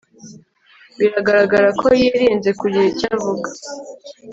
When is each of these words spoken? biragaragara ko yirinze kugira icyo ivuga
biragaragara 0.99 1.67
ko 1.79 1.87
yirinze 1.99 2.49
kugira 2.59 2.85
icyo 2.91 3.07
ivuga 3.15 3.49